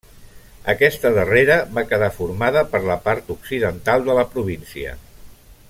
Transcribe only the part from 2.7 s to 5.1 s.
per la part occidental de la província.